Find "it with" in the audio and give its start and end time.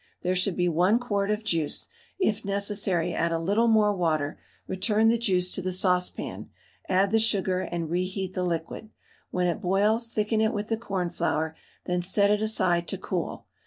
10.41-10.69